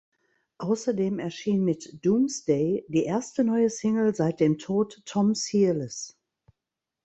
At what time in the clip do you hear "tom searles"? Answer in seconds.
5.05-6.17